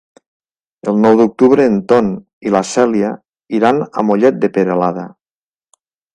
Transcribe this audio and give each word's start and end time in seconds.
El 0.91 0.95
nou 1.01 1.19
d'octubre 1.19 1.67
en 1.71 1.75
Ton 1.91 2.09
i 2.51 2.55
na 2.57 2.63
Cèlia 2.71 3.13
iran 3.59 3.83
a 4.03 4.07
Mollet 4.09 4.43
de 4.47 4.53
Peralada. 4.59 5.07